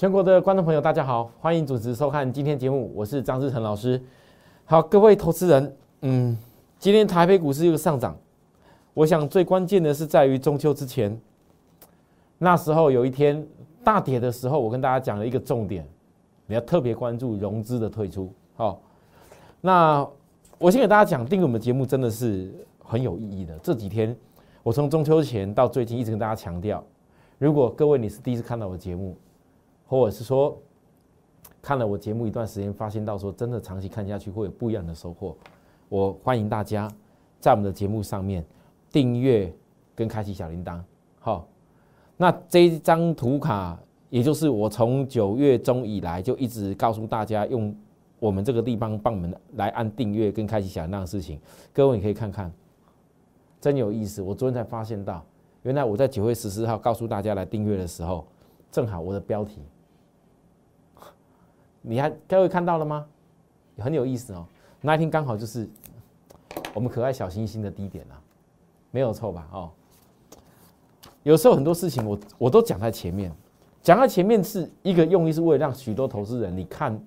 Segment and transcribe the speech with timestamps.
[0.00, 4.02] 全国的观众朋友，大家好，欢迎准时收看今天节目，我是张志成老师。
[4.64, 6.34] 好，各位投资人，嗯，
[6.78, 8.16] 今天台北股市又上涨，
[8.94, 11.14] 我想最关键的是在于中秋之前，
[12.38, 13.46] 那时候有一天
[13.84, 15.86] 大跌的时候，我跟大家讲了一个重点，
[16.46, 18.32] 你要特别关注融资的退出。
[18.56, 18.80] 好，
[19.60, 20.08] 那
[20.56, 22.50] 我先给大家讲，订阅我们节目真的是
[22.82, 23.54] 很有意义的。
[23.58, 24.16] 这几天
[24.62, 26.82] 我从中秋前到最近一直跟大家强调，
[27.36, 29.14] 如果各位你是第一次看到我的节目，
[29.90, 30.56] 或者是说
[31.60, 35.36] 看了我节目一段时间，发现到说真的长期看下去会有不一样的收获，
[35.88, 36.88] 我欢迎大家
[37.40, 38.44] 在我们的节目上面
[38.92, 39.52] 订阅
[39.96, 40.80] 跟开启小铃铛。
[41.18, 41.44] 好，
[42.16, 43.76] 那这一张图卡，
[44.10, 47.74] 也就是我从九月中以来就一直告诉大家用
[48.20, 51.40] 我们这个地方帮我们来按订阅跟开启小铃铛的事情，
[51.72, 52.52] 各位你可以看看，
[53.60, 54.22] 真有意思。
[54.22, 55.20] 我昨天才发现到，
[55.64, 58.24] 原来我在九月十四号告诉大家来订阅的时候，
[58.70, 59.60] 正好我的标题。
[61.82, 63.06] 你还各位看到了吗？
[63.78, 64.46] 很有意思哦。
[64.82, 65.68] 那一天刚好就是
[66.74, 68.20] 我们可爱小星星的低点啊，
[68.90, 69.48] 没有错吧？
[69.52, 69.70] 哦，
[71.22, 73.32] 有时候很多事情我我都讲在前面，
[73.82, 76.98] 讲在前面是一个用意，是为了让许多投资人你看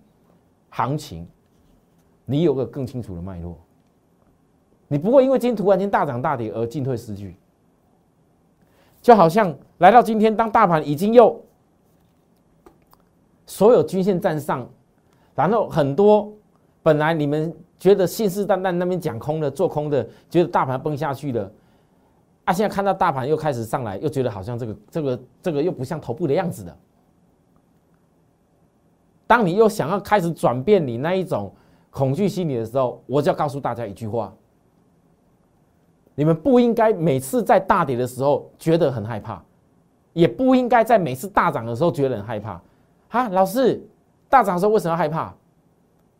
[0.70, 1.28] 行情，
[2.26, 3.56] 你有个更清楚的脉络，
[4.88, 7.36] 你不会因为今天突然间大涨大跌而进退失据。
[9.02, 11.40] 就好像来到今天，当大盘已经又
[13.46, 14.68] 所有均线站上，
[15.36, 16.32] 然后很多
[16.82, 21.52] 本来你们觉得信誓旦旦那边讲空的、做空的，觉得大盘崩下去了，
[22.46, 26.78] 啊，现在看到大盘又开始上来，又觉得好像这个、这个、这个又不像头部的样子的。
[29.28, 31.54] 当你又想要开始转变你那一种
[31.90, 34.34] 恐惧心理的时候，我就要告诉大家一句话：
[36.16, 39.44] 你们不应该每次在大跌的时候觉得很害怕，
[40.14, 42.62] 也不应该在每次大涨的时候觉得很害怕。
[43.14, 43.80] 啊，老师，
[44.28, 45.32] 大涨的时候为什么要害怕？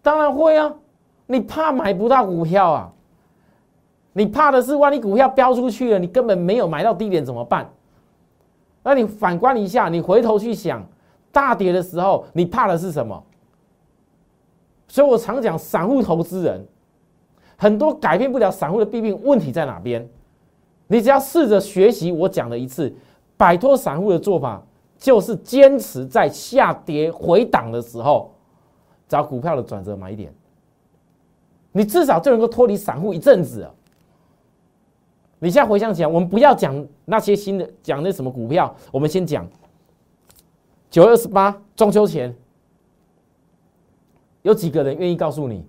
[0.04, 0.72] 当然会啊，
[1.26, 2.94] 你怕买不到股票啊，
[4.14, 7.68] 你怕的是万一股票飙出去了，你根本没有买到低点怎么办？
[8.84, 10.86] 那你反观一下，你回头去想，
[11.32, 13.24] 大跌的时候你怕的是什么？
[14.88, 16.64] 所以我常讲，散户投资人
[17.58, 20.08] 很多改变不了散户的弊病，问题在哪边？
[20.86, 22.94] 你只要试着学习我讲的一次，
[23.36, 24.62] 摆脱散户的做法。
[25.04, 28.34] 就是坚持在下跌回档的时候
[29.06, 30.34] 找股票的转折买点，
[31.74, 33.70] 你至少就能够脱离散户一阵子。
[35.40, 39.46] 你现在回想起来，我们不要讲那些新的，讲那什么股票，我们先讲
[40.90, 42.34] 九月二十八中秋前，
[44.44, 45.68] 有几个人愿意告诉你，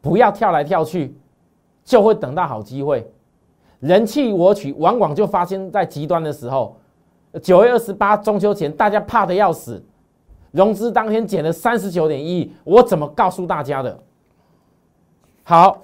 [0.00, 1.16] 不要跳来跳去，
[1.84, 3.08] 就会等到好机会，
[3.78, 6.76] 人气我取，往往就发生在极端的时候。
[7.42, 9.82] 九月二十八中秋前，大家怕的要死，
[10.52, 13.98] 融资当天减了三十九点一亿，我怎么告诉大家的？
[15.42, 15.82] 好，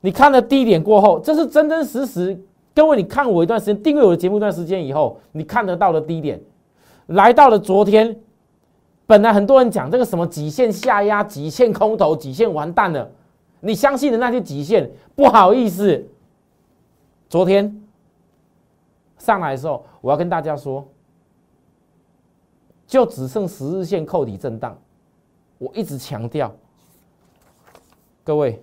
[0.00, 2.40] 你看了低点过后，这是真真实实。
[2.74, 6.40] 各位，你看我一段时间，订阅我的节目一段时间以后，你看得到的低点，
[7.06, 8.16] 来到了昨天。
[9.06, 13.08] 本来很多人讲这个什么极限下压、极限空头、极限完蛋了，
[13.60, 16.04] 你相信的那些极限，不好意思，
[17.28, 17.82] 昨天。
[19.26, 20.86] 上来的时候，我要跟大家说，
[22.86, 24.78] 就只剩十日线扣底震荡。
[25.58, 26.54] 我一直强调，
[28.22, 28.62] 各位，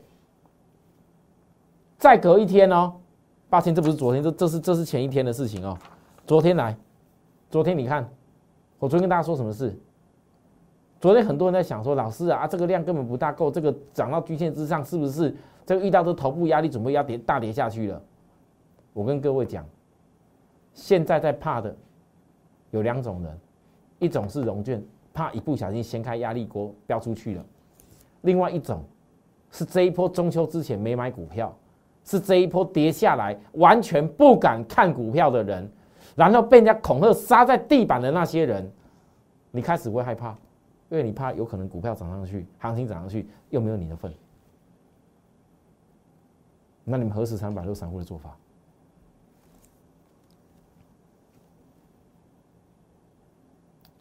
[1.97, 2.93] 再隔一天哦，
[3.49, 5.77] 抱歉，这不是昨天，这这是这是前一天的事情哦。
[6.25, 6.77] 昨天来，
[7.49, 8.09] 昨天你看，
[8.79, 9.77] 我昨天跟大家说什么事？
[11.01, 15.35] 昨天很多人在想说，老师啊，这个量根本不大够，这个涨到均线之上，是不是
[15.65, 18.01] 这个遇到这头部压力，准备要跌大跌下去了？
[18.93, 19.65] 我跟各位讲。
[20.73, 21.75] 现在在怕的
[22.71, 23.39] 有两种人，
[23.99, 27.43] 一种是融券，怕一不小心掀开压力锅飙出去了；
[28.21, 28.83] 另外一种
[29.51, 31.55] 是这一波中秋之前没买股票，
[32.03, 35.71] 是这一波跌下来完全不敢看股票的人，
[36.15, 38.69] 然后被人家恐吓杀在地板的那些人，
[39.51, 40.31] 你开始会害怕，
[40.89, 44.11] 因为你怕有可能股票涨上去，行情涨上去又没有你的份，
[46.83, 48.35] 那你们何时才能摆脱散户的做法？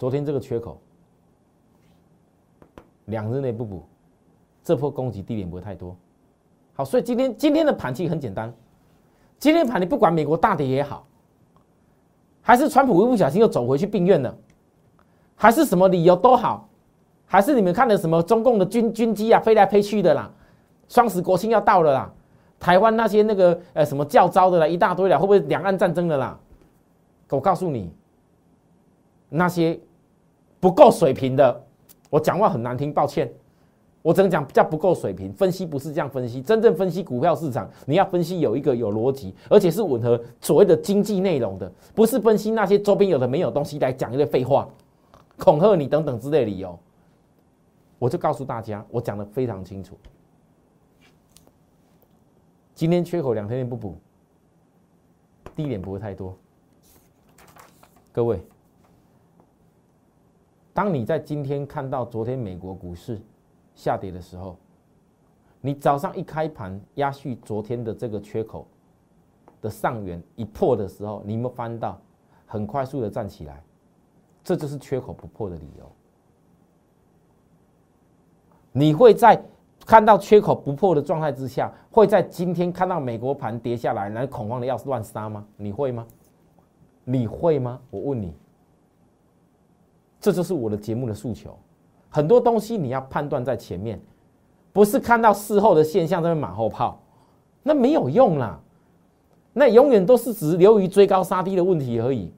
[0.02, 0.81] 昨天这个缺口，
[3.04, 3.84] 两日内不补，
[4.64, 5.96] 这波攻击低点不会太多。
[6.75, 8.52] 好，所以今天今天的盘期很简单，
[9.38, 11.06] 今天盘你不管美国大跌也好，
[12.40, 14.37] 还是川普一不小心又走回去病院了，
[15.37, 16.69] 还是什么理由都好，
[17.25, 20.28] 还是你们看的什么中共的军军机啊飞来飞去的啦，
[20.88, 22.12] 双十国庆要到了啦，
[22.58, 26.37] 台湾那些那个呃什么教招的啦一大堆啦，会不会两岸战争的啦？
[27.31, 27.94] 我告诉你。
[29.34, 29.81] 那些
[30.62, 31.64] 不够水平的，
[32.09, 33.29] 我讲话很难听，抱歉，
[34.00, 35.32] 我只能讲叫不够水平。
[35.32, 44.69] 分析不是这样分析，真正分析股票市场，你要分析有一个有逻辑，而且是吻合所谓的经济内容的，不是分析那些周边有的没有东西来讲一堆废话，
[45.37, 46.79] 恐吓你等等之类理由。
[47.99, 49.99] 我就告诉大家，我讲的非常清楚。
[52.73, 53.97] 今天缺口两天内不补，
[55.56, 56.37] 低点不会太多。
[58.12, 58.41] 各位，
[60.74, 63.20] 当你在今天看到昨天美国股市
[63.74, 64.56] 下跌的时候，
[65.60, 68.66] 你早上一开盘压续昨天的这个缺口
[69.60, 72.00] 的上缘一破的时候，你有没有翻到
[72.46, 73.62] 很快速的站起来？
[74.42, 75.90] 这就是缺口不破的理由。
[78.72, 79.40] 你会在
[79.86, 85.46] 看到缺口不破的状态之下，会在今天看到美国盘跌下来，然后恐慌的要乱杀吗？
[85.56, 86.06] 你会吗？
[87.04, 87.80] 你会吗？
[87.90, 88.34] 我问你，
[90.22, 91.54] 这就是我的节目的诉求。
[92.08, 94.00] 很多东西你要判断在前面，
[94.72, 96.98] 不是看到事后的现象在那马后炮，
[97.62, 98.58] 那没有用啦。
[99.52, 102.32] 那永远都是只流于追高杀低的问题而已。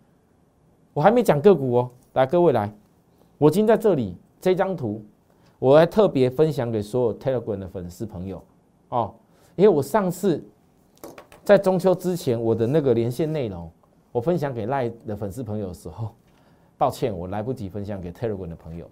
[0.92, 2.74] 我还没讲个股哦，来各位来，
[3.38, 5.00] 我今天在这里这张图。
[5.60, 8.42] 我还特别分享给所有 Telegram 的粉丝朋友
[8.90, 9.14] 哦，
[9.56, 10.44] 因为我上次
[11.42, 13.70] 在中秋之前我的那个连线内容，
[14.12, 16.10] 我分享给赖的粉丝朋友的时候，
[16.76, 18.88] 抱歉我来不及分享给 Telegram 的朋友。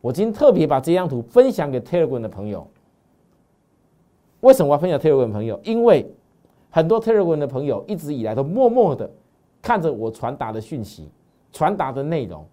[0.00, 2.66] 我今天特别把这张图分享给 Telegram 的朋友。
[4.40, 5.60] 为什么我要分享 Telegram 朋友？
[5.62, 6.12] 因为
[6.70, 9.08] 很多 Telegram 的朋友一直以来都默默的
[9.60, 11.08] 看着我传达的讯息、
[11.52, 12.44] 传达的内容。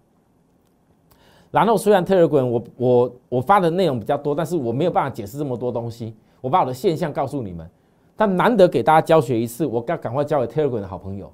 [1.50, 6.14] 然后虽然 Telegram 我我我发的内容比较多，但是我没有办法解释这么多东西。
[6.42, 7.68] 我把我的现象告诉你们，
[8.16, 11.32] 但难得给大家教学一次，我该赶快交给 Telegram 的好朋友。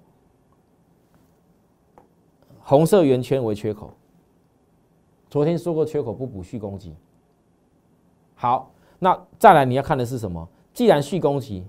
[2.68, 3.94] 红色圆圈为缺口，
[5.30, 6.96] 昨天说过缺口不补续攻击。
[8.34, 10.50] 好，那再来你要看的是什么？
[10.74, 11.64] 既然续攻击，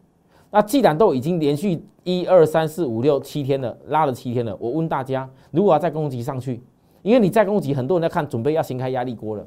[0.51, 6.63] 那既然都已经连续一二三四五六七天了，拉了七天了，我问大家，如果要再攻击上去？
[7.03, 9.47] 因为你再攻击，很多人在看，准备要掀开压力锅了，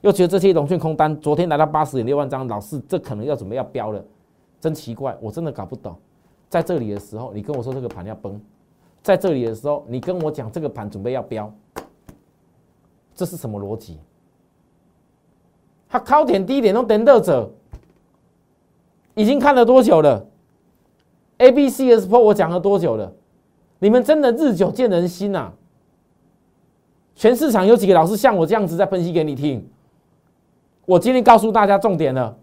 [0.00, 4.04] 又觉得这些龙券空单昨天来到八十点六万张，老四这可能要准备要飙了，
[4.58, 5.94] 真奇怪，我真的搞不懂。
[6.48, 8.34] 在这里的时候，你跟我说这个盘要崩；
[9.02, 11.52] 在这里的时候，你跟我讲这个盘准备要飙，
[13.14, 13.98] 这是什么逻辑？
[15.88, 17.50] 他高点低点都等得着，
[19.14, 20.24] 已经看了多久了
[21.38, 23.12] ？A、B、C、S、P，我讲了多久了？
[23.78, 25.50] 你们真的日久见人心呐！
[27.14, 29.66] 全市场有几个老师像我这样子在分析给你听？
[30.84, 32.36] 我今天告诉大家重点了。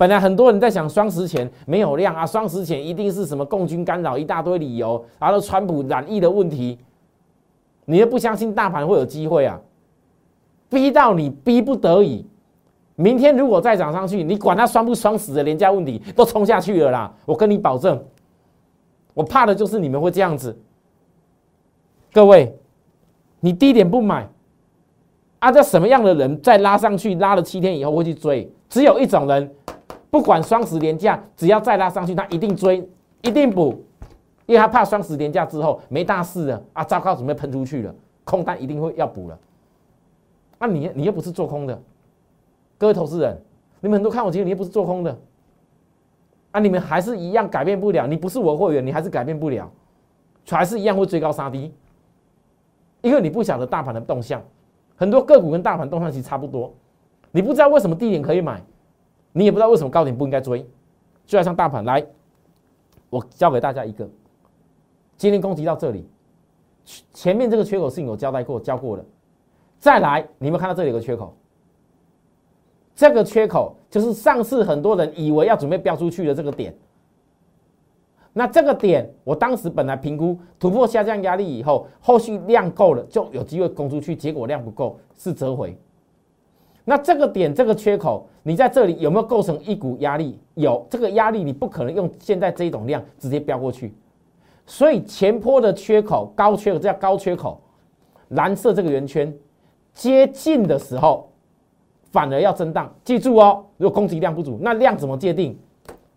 [0.00, 6.78] 本来很多人在想双十前没有量啊，双十前一定是什么共军干扰一大堆理由，然后川普染疫的问题，
[7.84, 9.60] 你又不相信大盘会有机会啊？
[10.70, 12.24] 逼到你逼不得已，
[12.96, 17.14] 明天如果再涨上去，你管它双不双十的廉价问题都冲下去了啦！
[17.26, 18.02] 我跟你保证，
[19.12, 20.58] 我怕的就是你们会这样子，
[22.10, 22.56] 各位。
[23.40, 24.26] 你低点不买，
[25.40, 28.50] 按照什么样的人再拉上去，拉了七天以后会去追？
[28.70, 29.50] 只有一种人，
[30.10, 32.88] 不管双十连价，只要再拉上去，他一定追，
[33.22, 33.84] 一定补，
[34.46, 39.38] 因为他怕双十连价之后没大事了啊，糟糕，准备喷出去了，空单一定会要补了。
[40.58, 41.80] 那你你又不是做空的，
[42.76, 43.40] 各位投资人，
[43.80, 45.16] 你们很多看我节目，你又不是做空的，
[46.50, 49.70] 啊，你们还是一样改变不了，你不是我会员，你还是改变不了，
[50.48, 51.72] 还是一样会追高杀低。
[53.00, 54.42] 因为你不晓得大盘的动向，
[54.96, 56.74] 很多个股跟大盘动向其实差不多，
[57.30, 58.60] 你不知道为什么低点可以买，
[59.32, 60.66] 你也不知道为什么高点不应该追，
[61.24, 62.04] 就要像大盘来，
[63.08, 64.08] 我教给大家一个，
[65.16, 66.08] 今天攻击到这里，
[67.12, 69.04] 前面这个缺口是有交代过教过的，
[69.78, 71.34] 再来，你们看到这里有个缺口，
[72.94, 76.74] 这个缺口就是上次很多人以为要准备飙出去的这个点。
[78.32, 85.76] 那这个点，我当时本来评估突破下降压力以后，后续量够了就有机会攻出去，结果量不够是折回。
[86.90, 90.36] 那这个点这个缺口，你在这里有没有构成一股压力？
[90.56, 93.94] 有这个压力，你不可能用现在这种量直接飙过去。
[94.66, 97.60] 所以前坡的缺口高缺口，这叫高缺口，
[98.30, 99.32] 蓝色这个圆圈
[99.92, 101.30] 接近的时候，
[102.10, 102.92] 反而要震荡。
[103.04, 105.56] 记住哦，如果供给量不足，那量怎么界定？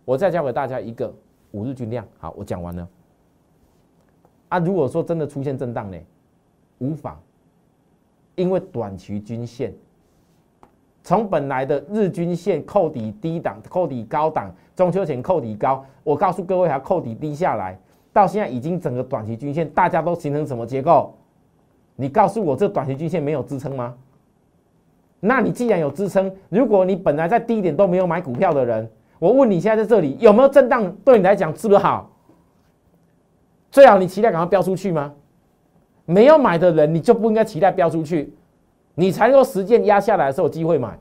[0.05, 1.13] 我再教给大家一个。
[1.51, 2.89] 五日均量好，我讲完了。
[4.49, 5.97] 啊，如果说真的出现震荡呢，
[6.79, 7.21] 无妨，
[8.33, 9.71] 因为短期均线
[11.03, 17.77] 从本来的日均线扣底低档、扣底高档，中秋前扣底高，我告诉各位还扣底低下来，
[18.13, 21.13] 到现在已经整个短期均线大家都形成什么结构？
[21.95, 23.93] 你告诉我这短期均线没有支撑吗？
[25.19, 30.89] 那你既然有支撑，如果你本来在低点都没有买股票的人，我问你现在在这里有没有震荡？
[31.03, 32.10] 对你来讲是不是好？
[33.72, 35.13] 最好你期待赶快飙出去吗？
[36.05, 38.33] 没有买的人，你就不应该期待飙出去，
[38.95, 40.97] 你才能够实践压下来的时候有机会买。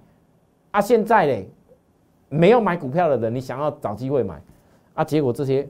[0.71, 1.51] 啊，现在嘞，
[2.31, 4.43] 没有买股票的人，你想要找机会买，
[4.95, 5.69] 啊，结果这些，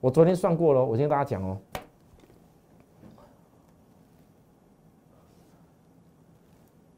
[0.00, 1.56] 我昨天算过了，我先跟大家讲哦。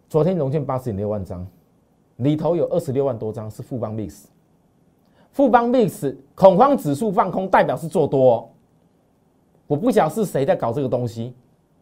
[0.09, 1.47] 昨天融券八十点六万张，
[2.17, 4.25] 里头有二十六万多张是富邦 mix，
[5.33, 8.51] 富邦 mix 恐慌指数放空，代表是做多。
[9.67, 11.35] 我不晓得是谁在搞这个东西，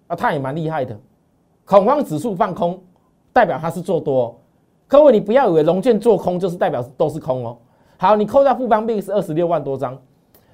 [0.09, 0.99] 啊，他也蛮厉害的。
[1.65, 2.83] 恐慌指数放空，
[3.33, 4.39] 代表它是做多。
[4.89, 7.57] 各位，你不要以为龙券做空就是代表都是空哦。
[7.97, 9.97] 好，你扣掉富邦币是二十六万多张，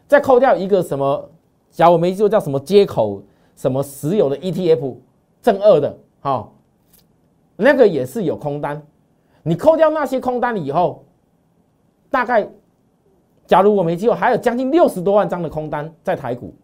[0.06, 1.28] 再扣掉一个什么，
[1.70, 3.22] 假如我没记错叫什么接口
[3.56, 4.94] 什么石油的 ETF
[5.42, 6.52] 正二的，好，
[7.56, 8.80] 那个也是有空单。
[9.42, 11.04] 你扣掉那些空单以后，
[12.10, 12.46] 大概
[13.46, 16.54] 假如我没记错，还有将近六十多万张的空单在台股。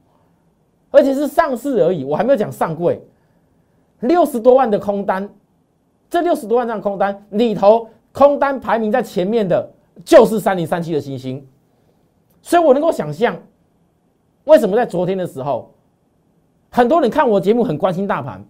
[0.91, 3.03] 而且是上市而已，我还没有讲上柜，
[4.01, 5.29] 六十多万的空单，
[6.11, 9.71] 这六十多万张空单里头，空单排名在前面的
[10.05, 11.47] 就是三零三七的星星，
[12.43, 13.37] 所以我能够想象，
[14.45, 15.73] 为什么在昨天的时候，
[16.71, 18.45] 很多人看我节目很关心大盘，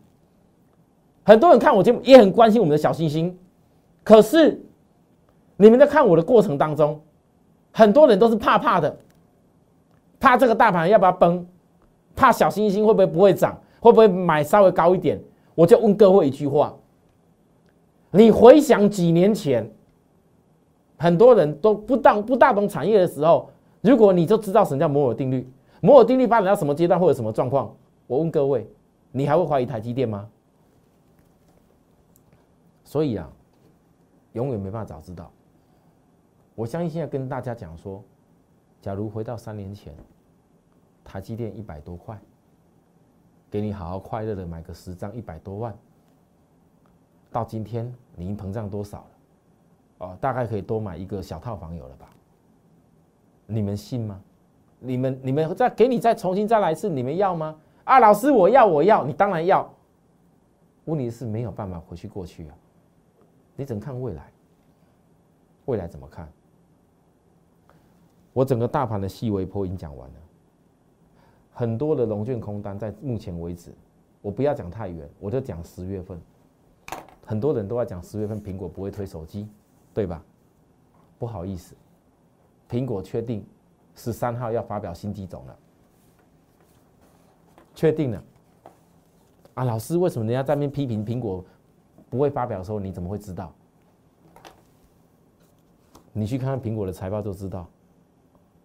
[1.25, 3.39] 很多人看我节目也很关心我们的小星星，
[4.03, 4.61] 可是
[5.57, 7.01] 你们在看我的过程当中，
[7.73, 8.97] 很多人都是怕怕的，
[10.19, 11.47] 怕这个大盘要不要崩。
[12.17, 13.61] 怕小星星会不会不会涨？
[13.81, 15.21] 会不会买稍微高一点？
[15.55, 16.77] 我就问各位一句话：
[18.11, 19.71] 你回想几年前，
[20.99, 25.49] 很多人都不当不大懂产业的时候，如果你就知道什么叫摩尔定律，
[25.81, 27.75] 摩尔定律发展到什么阶段会有什么状况？
[28.07, 28.69] 我问各位，
[29.13, 30.29] 你还会怀疑台积电吗？
[32.85, 33.31] 所以啊，
[34.33, 35.31] 永远没办法早知道。
[36.55, 38.03] 我相信现在跟大家讲说，
[38.81, 39.95] 假如回到三年前。
[41.07, 42.19] 台积电一百多块，
[43.55, 45.73] 给你好好快乐的买个十张一百多万，
[47.31, 49.07] 到今天你经膨胀多少了？
[49.99, 52.11] 哦，大概可以多买一个小套房有了吧？
[53.47, 54.21] 你们信吗？
[54.81, 57.57] 你们你们再给你再重新再来一次，你们要吗？
[57.85, 59.73] 啊，老师我要我要，你当然要。
[60.87, 62.57] 问题是没有办法回去过去啊，
[63.55, 64.33] 你只能看未来。
[65.67, 66.29] 未来怎么看？
[68.33, 70.15] 我整个大盘的细微波已经讲完了。
[71.55, 73.73] 很多的龙卷空单在目前为止，
[74.21, 76.21] 我不要讲太远，我就讲十月份。
[77.25, 79.49] 很多人都在讲十月份苹果不会推手机，
[79.95, 80.23] 对吧？
[81.17, 81.75] 不好意思，
[82.69, 83.47] 苹果确定
[83.95, 85.57] 十三号要发表新机种了，
[87.73, 88.23] 确定了。
[89.55, 91.43] 啊，老师，为什么人家在那边批评苹果
[92.11, 93.55] 不会发表的时候，你怎么会知道？
[96.13, 97.67] 你去看看苹果的财报就知道。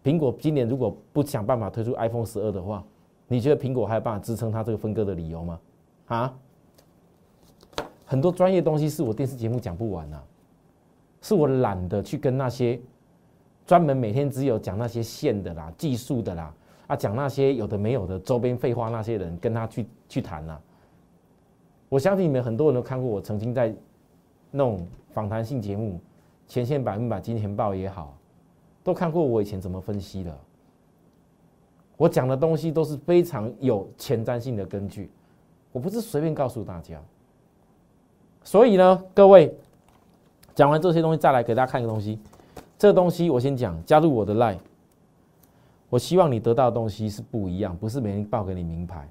[0.03, 2.83] 苹果今年如果不想办法推出 iPhone 十二的话，
[3.27, 5.59] 你觉得苹果还有办法支撑它这个分割的理由吗？
[6.07, 6.33] 啊？
[8.05, 10.23] 很多专业东西是我电视节目讲不完啊，
[11.21, 12.79] 是我懒得去跟那些
[13.67, 16.53] 专门每天只有讲那些线的啦、技术的啦
[16.87, 20.59] 啊，讲那些有的没有的周边废话那些人跟他去去谈呐。
[21.87, 23.75] 我相信你们很多人都看过我曾经在
[24.49, 25.93] 那种访谈性节目
[26.47, 28.17] 《前线百分百金钱报》也好。
[28.89, 30.35] 都看过我以前怎么分析的，
[31.95, 35.11] 我讲的东西都是非常有前瞻性的根据，
[35.71, 36.99] 我不是随便告诉大家。
[38.43, 39.55] 所以呢，各位
[40.55, 42.17] 讲完这些东西，再来给大家看一个东西。
[42.79, 44.57] 这东西我先讲，加入我的 line，
[45.91, 49.07] 我希望你得到的东西是不一样，不是每天报给你名牌。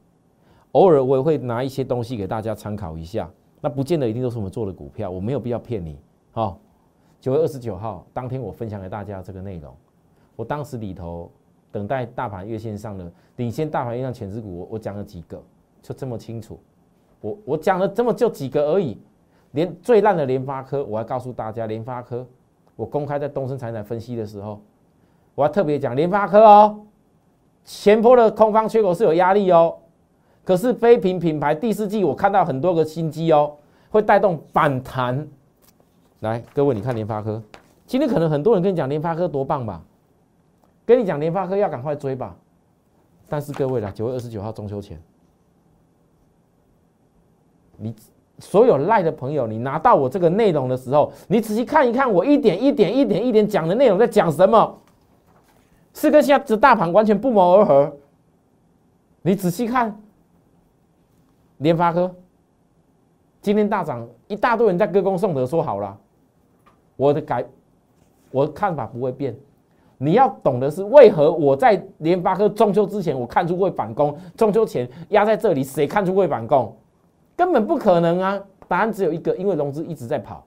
[0.72, 3.30] 偶尔我也会拿一些东西给大家参考一下，
[3.60, 5.96] 那不见得一定都是我们做的股票，我没有必要骗你，
[6.32, 6.58] 好。
[7.20, 9.74] 九月二十九号当天，我分享给大家这个内容。
[10.36, 11.30] 我当时里头
[11.72, 15.42] 等待大盘月线上的领先大盘月线前值股，我我讲了几个，
[15.82, 16.58] 就这么清楚。
[17.20, 18.96] 我我讲了这么就几个而已，
[19.50, 22.24] 连最烂的联发科，我还告诉大家，联发科
[22.76, 24.60] 我公开在东升财产分析的时候，
[25.34, 26.78] 我还特别讲联发科哦，
[27.64, 29.76] 前坡的空方缺口是有压力哦，
[30.44, 33.56] 可是非屏品牌第四季我看到很多个新机哦，
[33.90, 35.26] 会带动反弹。
[36.20, 37.40] 来，各位，你看联发科，
[37.86, 39.82] 今天可能很多人跟你讲联发科多棒吧，
[40.84, 42.34] 跟你讲联发科要赶快追吧，
[43.28, 45.00] 但是各位啦，九月二十九号中秋前，
[47.76, 47.94] 你
[48.40, 54.76] 所有赖的朋友，你拿到我这个内容的时候，你仔细看一看，我一点一点一点一点讲的内容在讲什么，
[55.94, 57.96] 是跟现在这大盘完全不谋而合。
[59.22, 60.00] 你仔细看，
[61.58, 62.12] 联发科。
[63.40, 65.96] 今天大涨，一大堆人在歌功颂德，说好了，
[66.98, 67.46] 我的改，
[68.32, 69.34] 我的看法不会变。
[69.98, 76.76] 你要懂的是，为何我在联发科中秋之前，我看出会反攻，中秋前压在这里，谁看出会反攻？
[77.36, 78.40] 根本不可能啊！
[78.66, 80.44] 答案只有一个，因为融资一直在跑，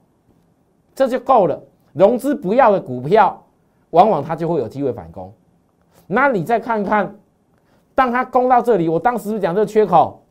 [0.94, 1.58] 这就够了。
[1.94, 3.42] 融资不要的股票，
[3.90, 5.32] 往往它就会有机会反攻。
[6.06, 7.14] 那你再看看，
[7.94, 10.22] 当它攻到这里，我当时是讲这个缺口，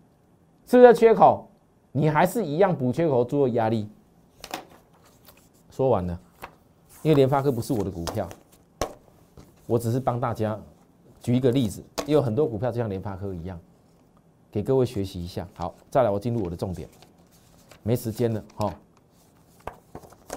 [0.67, 1.47] 是不是缺口？
[1.91, 3.89] 你还是一样补缺口做压力。
[5.71, 6.19] 说完了，
[7.01, 8.27] 因为联发科不是我的股票，
[9.65, 10.59] 我只是帮大家
[11.21, 13.59] 举一个例子，也有很多股票就像联发科一样，
[14.51, 15.47] 给各位学习一下。
[15.55, 16.89] 好，再来我进入我的重点，
[17.83, 18.75] 没时间了哈。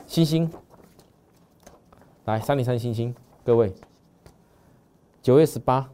[0.06, 0.48] 星星，
[2.26, 3.12] 来三零三星星，
[3.44, 3.74] 各位，
[5.20, 5.90] 九月十八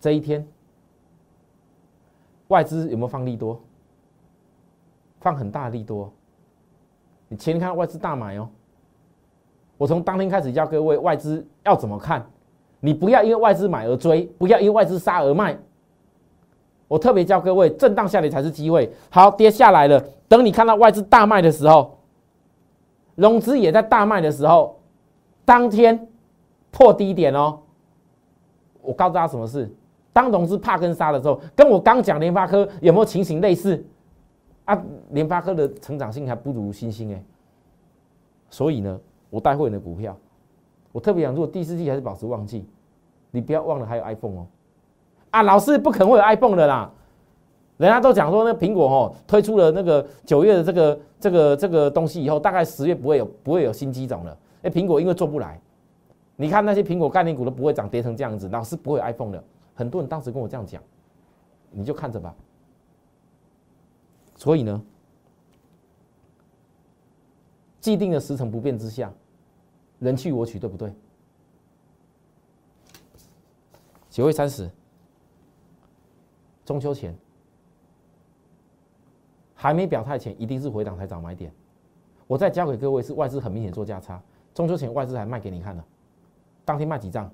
[0.00, 0.48] 这一天。
[2.48, 3.60] 外资有没有放利多？
[5.20, 6.10] 放很大的利多。
[7.28, 8.48] 你前天看外资大买哦。
[9.76, 12.24] 我从当天开始教各位外资要怎么看，
[12.80, 15.56] 你不要因为外资买而追，不要因为外资杀而卖。
[16.88, 18.90] 我特别教各位，震荡下跌才是机会。
[19.10, 21.98] 好，跌下来了，等你看到外资大卖的时候，
[23.14, 24.80] 融资也在大卖的时候，
[25.44, 26.08] 当天
[26.70, 27.60] 破低点哦。
[28.80, 29.70] 我告诉大家什么事？
[30.12, 33.84] 当融资怕跟杀的时候，跟我刚讲联发科有没有情形类似？
[34.68, 37.24] 啊，联发科的成长性还不如星星哎。
[38.50, 40.14] 所以呢，我带会员的股票，
[40.92, 42.66] 我特别想，如果第四季还是保持旺季，
[43.30, 44.46] 你不要忘了还有 iPhone 哦。
[45.30, 46.90] 啊，老师不可能会有 iPhone 的啦。
[47.78, 54.36] 人家都讲说，那苹果哦推出了那个九月的这个这个这个东西以后，大概十月不会有不会有新机种了。
[54.62, 55.58] 哎，苹果因为做不来，
[56.36, 59.42] 你看那些苹果概念股都不会涨跌成这样子，老师不会有 iPhone 的。
[59.74, 60.82] 很多人当时跟我这样讲，
[61.70, 62.34] 你就看着吧。
[64.38, 64.80] 所以呢，
[67.80, 69.12] 既定的时程不变之下，
[69.98, 70.94] 人去我取，对不对？
[74.08, 74.70] 九月三十，
[76.64, 77.14] 中秋前
[79.54, 81.52] 还没表态前，一定是回档才找买点。
[82.28, 84.22] 我再教给各位是外资很明显做价差，
[84.54, 85.84] 中秋前外资还卖给你看了，
[86.64, 87.28] 当天卖几张？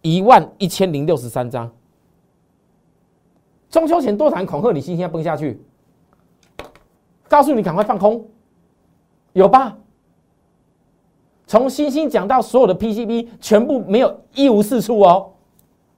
[0.00, 1.72] 一万一千零六十三张，
[3.72, 5.58] 中秋前多谈恐吓你，星星要崩下去，
[7.26, 8.28] 告诉你赶快放空，
[9.32, 9.78] 有吧？
[11.46, 15.32] 从星星讲到所有的 PCB，全部没有一无是处哦，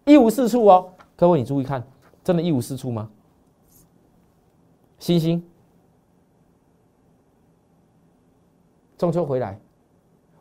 [0.04, 0.92] 一无是处哦。
[1.16, 1.84] 各位你注意看，
[2.22, 3.10] 真的一无是处吗？
[5.00, 5.44] 星星，
[8.96, 9.58] 中秋回来，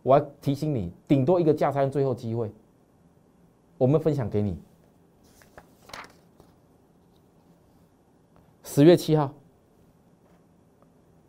[0.03, 2.51] 我要提醒你，顶多一个价差最后机会。
[3.79, 4.55] 我们分享给你。
[8.73, 9.31] 十月七号，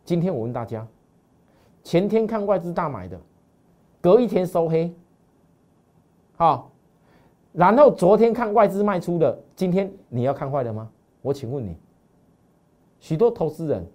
[0.03, 0.87] 今天我问大家，
[1.83, 3.21] 前天看外资大买的，
[4.01, 4.91] 隔一天收黑，
[6.37, 6.71] 好，
[7.53, 10.89] 然后昨天看外资卖出的，今天你要看坏的吗？
[11.21, 11.77] 我请问你，
[12.99, 13.85] 许多投资人，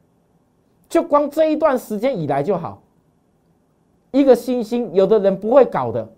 [0.89, 2.81] 就光这一段时间以来就好，
[4.13, 6.09] 一个星星，有的人不会搞的。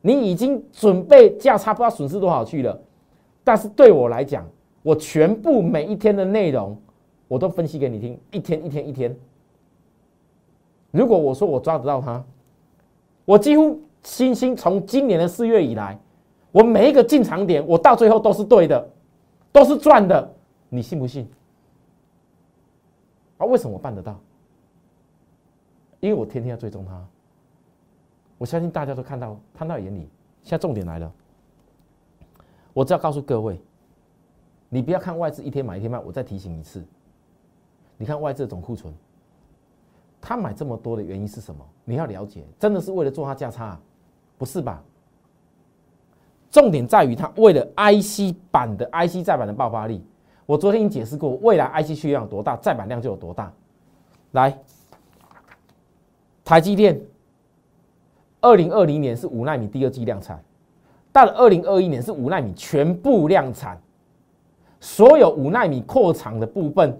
[0.00, 2.80] 你已经准备价差不知道损失多少去了，
[3.42, 4.46] 但是对我来讲，
[4.88, 6.74] 我全部每一天的内容
[7.26, 9.14] 我都分析给你听，一天一天一天。
[10.90, 12.24] 如果我说我抓得到它，
[13.26, 16.00] 我几乎星星从今年的四月以来，
[16.52, 18.90] 我每一个进场点，我到最后都是对的，
[19.52, 20.34] 都是赚的，
[20.70, 21.28] 你信不信？
[23.36, 24.18] 啊，为什么我办得到？
[26.00, 27.06] 因为我天天要追踪它。
[28.38, 30.08] 我相信大家都看到，看到眼里。
[30.42, 31.12] 现在重点来了，
[32.72, 33.60] 我只要告诉各位，
[34.68, 35.98] 你不要看外资一天买一天卖。
[35.98, 36.84] 我再提醒一次，
[37.96, 38.92] 你看外资总库存，
[40.20, 41.64] 他买这么多的原因是什么？
[41.84, 43.80] 你要了解，真的是为了做他价差啊，
[44.36, 44.82] 不是吧？
[46.50, 50.02] 重点在于他为了 IC 版的 IC 再版的爆发力。
[50.46, 53.52] 我昨天已经解释过，未来 IC 需量有多大，再版量就有多大。
[54.32, 54.58] 来，
[56.44, 57.00] 台积电。
[58.40, 60.40] 二零二零年是五纳米第二季量产，
[61.12, 63.76] 到了二零二一年是五纳米全部量产，
[64.80, 66.98] 所有五纳米扩厂的部分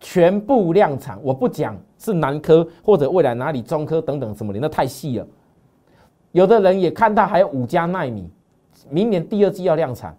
[0.00, 1.18] 全部量产。
[1.22, 5.26] 我不讲是南科或者未来哪里中科等等什么的，那太细了。
[6.32, 8.28] 有的人也看到还有五加纳米，
[8.88, 10.16] 明年第二季要量产。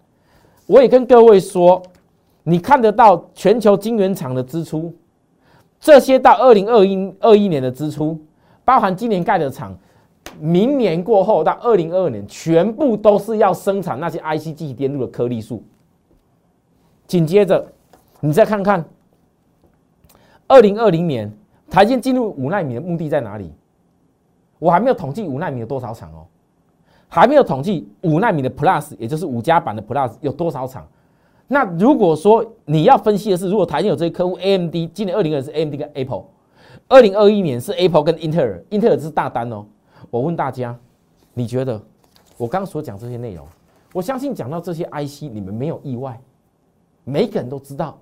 [0.66, 1.82] 我也跟各位说，
[2.44, 4.92] 你看得到全球晶圆厂的支出，
[5.80, 8.18] 这些到二零二一二一年的支出，
[8.64, 9.76] 包含今年盖的厂。
[10.38, 15.62] 明年过后到二零二二年，全部都是要生产那些 IC 记忆电路的颗粒数。
[17.06, 17.66] 紧接着
[18.20, 18.84] 你再看看
[20.46, 21.30] 二零二零年
[21.70, 23.52] 台积进入五纳米的目的在哪里？
[24.58, 26.24] 我还没有统计五纳米有多少厂哦，
[27.08, 30.86] 还没有统计五纳米的 Plus，也就是五加版的 Plus 有多少厂。
[31.48, 36.24] 那如果说你要分析的是，如果台积有这些客户，AMD 今年二零二是 AMD 跟 Apple，
[36.88, 39.66] 二零二一年是 Apple 跟英特尔，英特尔是大单哦。
[40.10, 40.78] 我问大家，
[41.34, 41.80] 你觉得
[42.36, 43.46] 我刚所讲这些内容，
[43.92, 46.18] 我相信讲到这些 IC，你们没有意外，
[47.04, 47.98] 每个人都知道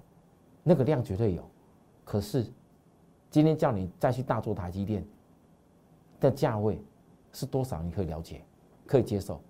[0.62, 1.42] 那个量绝对有。
[2.04, 2.46] 可是
[3.30, 5.04] 今天叫你再去大做台积电。
[6.20, 6.78] 的价位
[7.32, 7.80] 是多少？
[7.82, 8.44] 你可以了解，
[8.84, 9.40] 可以接受。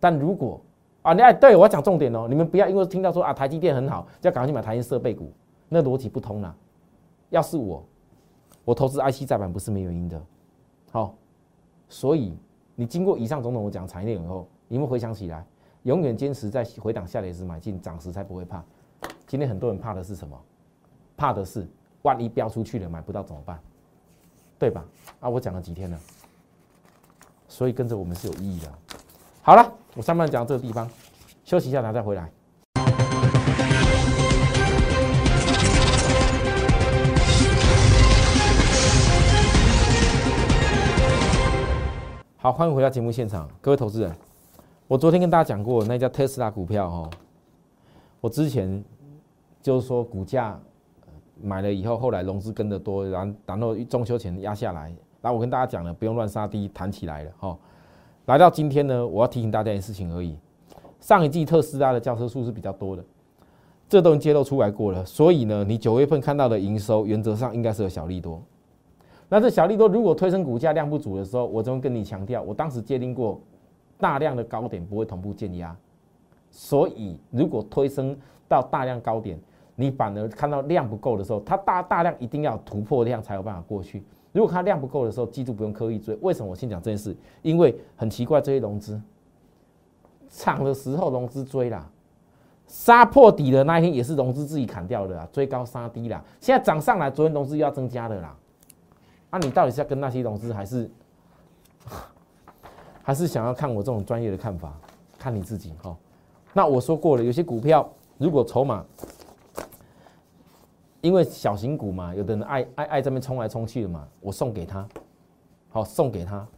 [0.00, 0.60] 但如果
[1.02, 5.32] 啊，你哎，对我要讲重点哦，你们不要因为听到说啊，台积电很好，就要赶快去买台积设备股，
[5.68, 6.52] 那逻辑不通啦。
[7.30, 7.86] 要是我，
[8.64, 10.20] 我投资 IC 再版不是没原因的。
[10.90, 11.14] 好，
[11.88, 12.36] 所以
[12.74, 15.46] 你经过以上种种我讲产业链以后，你们回想起来，
[15.84, 18.64] 永远坚持在回档下跌时买进，涨时才不会怕。
[19.26, 20.38] 今天很多人怕的是什么？
[21.14, 21.68] 怕的是
[22.00, 23.60] 万一飙出去了买不到怎么办？
[24.58, 24.82] 对吧？
[25.20, 25.98] 啊，我讲了几天了，
[27.48, 28.72] 所以跟着我们是有意义的。
[29.42, 30.88] 好了，我上半讲到这个地方，
[31.44, 32.30] 休息一下，然后再回来。
[42.38, 44.10] 好，欢迎回到节目现场，各位投资人。
[44.86, 47.10] 我昨天跟大家讲过那家特斯拉股票哦，
[48.20, 48.84] 我之前
[49.62, 50.58] 就是说股价。
[51.42, 54.82] 买了以后，后来融资跟得多，然然后中秋前压下来。
[55.20, 57.58] 然后我跟大家讲了，不用乱杀低，弹起来了哈。
[58.26, 60.38] 来到今天呢，我要提醒大家一件事情而已。
[61.00, 63.04] 上一季特斯拉的轿车数是比较多的，
[63.88, 65.04] 这都揭露出来过了。
[65.04, 68.40] 所以呢，你九月份看到的营收，原则上应该是有小利多。
[69.28, 73.40] 那这小利多如果推升股价量不足的时候，我就会跟你强调，我当时界定过，
[74.04, 75.74] 大量的高点不会同步建压。
[76.50, 78.14] 所以如果推升
[78.46, 79.40] 到大量高点，
[79.76, 84.04] 你反而看到量不够的时候，它大大量一定要突破量才有办法过去。
[84.32, 86.14] 如果它量不够的时候，记住不用刻意追。
[86.20, 87.16] 为什么我先讲这件事？
[87.40, 89.00] 因为很奇怪，这些融资
[90.28, 91.88] 涨的时候融资追啦，
[92.66, 96.22] 杀破底的那一天也是融资自己砍掉的啦，追高杀低啦。
[96.40, 98.36] 现在涨上来，昨天融资又要增加的啦。
[99.30, 100.90] 那你到底是要跟那些融资，还是
[103.04, 104.76] 还是想要看我这种专业的看法？
[105.16, 105.96] 看你自己哈。
[106.52, 107.88] 那我说过了，有些股票
[108.18, 108.84] 如果筹码。
[111.00, 114.88] 因为小型股嘛，有的人爱爱爱这边冲来冲去的嘛，我送给他，
[115.68, 116.48] 好送给他。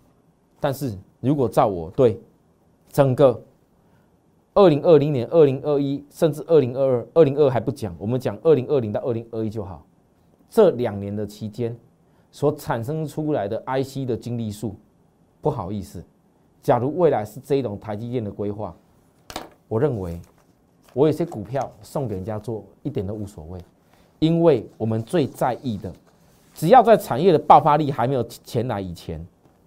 [0.61, 2.21] 但是如果照我对
[2.89, 3.43] 整个
[4.55, 9.85] 二零二零年、二零二一，甚至二零二二、二零二还不讲，我们讲二零二零到二零二一就好。
[10.49, 11.77] 这两年的期间
[12.31, 14.77] 所产生出来的 IC 的精力数，
[15.41, 16.05] 不好意思，
[16.67, 18.75] 假如未来是这种台积电的规划，
[19.69, 20.21] 我认为
[20.95, 23.61] 我有些股票送给人家做一点都无所谓。
[24.19, 25.93] 因为我们最在意的，
[26.53, 29.25] 只要在产业的爆发力还没有前来以前，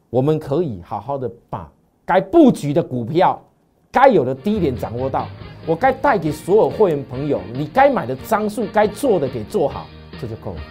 [0.10, 1.72] 我们可以好好的把
[2.04, 3.42] 该布局的股票、
[3.90, 5.26] 该有的低点掌握到，
[5.66, 9.86] 我该带给所有会员朋友，你该买的张数、该做的给做好，
[10.20, 10.62] 这就够了。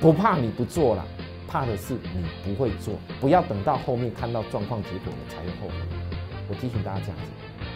[0.00, 1.04] 不怕你不做了，
[1.52, 2.94] 怕的是你不会做。
[3.20, 5.74] 不要等到后面看到状况结果了才有后悔。
[6.48, 7.22] 我提醒大家这样子，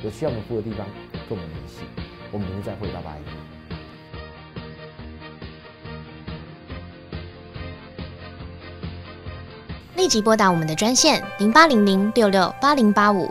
[0.02, 0.86] 有需要我们服务的地方
[1.28, 1.82] 跟我们联系，
[2.32, 3.18] 我们明天再会，拜拜。
[9.94, 13.30] 立即拨打我们的专线零八零零六六八零八五